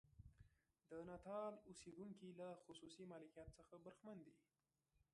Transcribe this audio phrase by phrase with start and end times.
[0.89, 4.35] د ناتال اوسېدونکي له خصوصي مالکیت څخه برخمن دي.